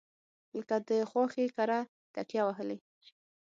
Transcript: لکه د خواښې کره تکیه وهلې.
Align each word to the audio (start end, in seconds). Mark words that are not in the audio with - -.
لکه 0.57 0.75
د 0.89 0.89
خواښې 1.09 1.45
کره 1.57 1.79
تکیه 2.13 2.43
وهلې. 2.45 2.77